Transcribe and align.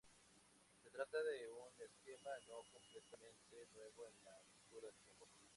Se 0.81 0.89
trata 0.89 1.21
de 1.21 1.47
un 1.51 1.69
esquema 1.77 2.31
no 2.47 2.63
completamente 2.73 3.67
nuevo 3.71 4.07
en 4.07 4.23
la 4.23 4.33
cultura 4.49 4.87
del 4.89 5.15
tiempo. 5.15 5.27